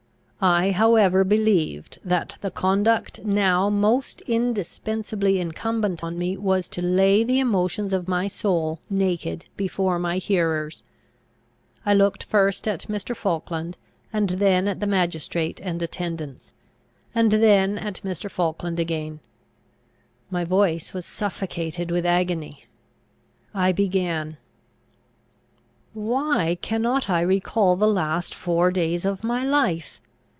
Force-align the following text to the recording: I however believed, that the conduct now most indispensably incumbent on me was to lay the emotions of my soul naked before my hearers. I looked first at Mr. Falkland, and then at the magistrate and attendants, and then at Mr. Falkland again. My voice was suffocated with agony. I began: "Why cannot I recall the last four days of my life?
I 0.43 0.71
however 0.71 1.23
believed, 1.23 1.99
that 2.03 2.35
the 2.41 2.49
conduct 2.49 3.23
now 3.23 3.69
most 3.69 4.21
indispensably 4.21 5.39
incumbent 5.39 6.03
on 6.03 6.17
me 6.17 6.35
was 6.35 6.67
to 6.69 6.81
lay 6.81 7.23
the 7.23 7.37
emotions 7.39 7.93
of 7.93 8.07
my 8.07 8.25
soul 8.27 8.79
naked 8.89 9.45
before 9.55 9.99
my 9.99 10.17
hearers. 10.17 10.81
I 11.85 11.93
looked 11.93 12.23
first 12.23 12.67
at 12.67 12.87
Mr. 12.89 13.15
Falkland, 13.15 13.77
and 14.11 14.29
then 14.31 14.67
at 14.67 14.79
the 14.79 14.87
magistrate 14.87 15.61
and 15.61 15.79
attendants, 15.79 16.55
and 17.13 17.33
then 17.33 17.77
at 17.77 18.01
Mr. 18.03 18.27
Falkland 18.27 18.79
again. 18.79 19.19
My 20.31 20.43
voice 20.43 20.91
was 20.91 21.05
suffocated 21.05 21.91
with 21.91 22.03
agony. 22.03 22.65
I 23.53 23.71
began: 23.73 24.37
"Why 25.93 26.57
cannot 26.63 27.11
I 27.11 27.21
recall 27.21 27.75
the 27.75 27.87
last 27.87 28.33
four 28.33 28.71
days 28.71 29.05
of 29.05 29.23
my 29.23 29.43
life? 29.45 29.99